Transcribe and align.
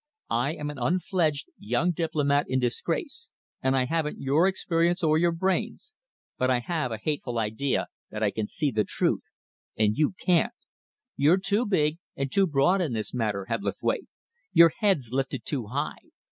I 0.31 0.53
am 0.55 0.71
an 0.71 0.79
unfledged 0.79 1.49
young 1.59 1.91
diplomat 1.91 2.47
in 2.49 2.57
disgrace, 2.59 3.29
and 3.61 3.75
I 3.77 3.85
haven't 3.85 4.19
your 4.19 4.47
experience 4.47 5.03
or 5.03 5.19
your 5.19 5.31
brains, 5.31 5.93
but 6.39 6.49
I 6.49 6.57
have 6.61 6.91
a 6.91 6.97
hateful 6.97 7.37
idea 7.37 7.85
that 8.09 8.23
I 8.23 8.31
can 8.31 8.47
see 8.47 8.71
the 8.71 8.83
truth 8.83 9.29
and 9.77 9.95
you 9.95 10.13
can't. 10.19 10.53
You're 11.17 11.37
too 11.37 11.67
big 11.67 11.99
and 12.15 12.31
too 12.31 12.47
broad 12.47 12.81
in 12.81 12.93
this 12.93 13.13
matter, 13.13 13.45
Hebblethwaite. 13.47 14.07
Your 14.51 14.71
head's 14.79 15.11
lifted 15.11 15.45
too 15.45 15.67
high. 15.67 15.99